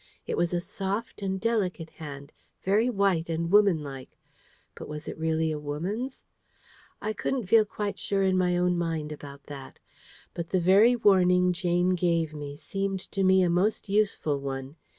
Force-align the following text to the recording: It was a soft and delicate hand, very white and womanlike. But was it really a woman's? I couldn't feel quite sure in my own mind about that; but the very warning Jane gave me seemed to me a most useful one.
It 0.25 0.35
was 0.35 0.51
a 0.51 0.59
soft 0.61 1.21
and 1.21 1.39
delicate 1.39 1.91
hand, 1.91 2.31
very 2.63 2.89
white 2.89 3.29
and 3.29 3.51
womanlike. 3.51 4.17
But 4.73 4.89
was 4.89 5.07
it 5.07 5.15
really 5.15 5.51
a 5.51 5.59
woman's? 5.59 6.23
I 7.03 7.13
couldn't 7.13 7.45
feel 7.45 7.65
quite 7.65 7.99
sure 7.99 8.23
in 8.23 8.35
my 8.35 8.57
own 8.57 8.79
mind 8.79 9.11
about 9.11 9.43
that; 9.43 9.77
but 10.33 10.49
the 10.49 10.59
very 10.59 10.95
warning 10.95 11.53
Jane 11.53 11.91
gave 11.93 12.33
me 12.33 12.55
seemed 12.55 13.01
to 13.11 13.21
me 13.23 13.43
a 13.43 13.49
most 13.51 13.89
useful 13.89 14.39
one. 14.39 14.75